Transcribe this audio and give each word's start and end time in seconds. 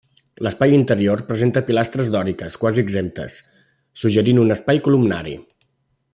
L'espai 0.45 0.71
interior 0.77 1.19
presenta 1.27 1.63
pilastres 1.67 2.09
dòriques 2.15 2.57
quasi 2.63 2.85
exemptes, 2.87 3.37
suggerint 4.05 4.43
un 4.47 4.55
espai 4.57 4.83
columnari. 4.89 5.37